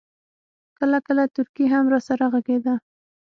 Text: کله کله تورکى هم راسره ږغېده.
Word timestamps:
کله 0.77 0.97
کله 1.07 1.23
تورکى 1.33 1.65
هم 1.73 1.85
راسره 1.93 2.25
ږغېده. 2.33 2.75